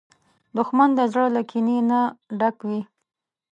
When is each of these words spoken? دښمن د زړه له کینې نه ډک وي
دښمن 0.57 0.89
د 0.97 0.99
زړه 1.11 1.25
له 1.35 1.41
کینې 1.49 1.77
نه 1.89 1.99
ډک 2.39 2.57
وي 2.67 2.81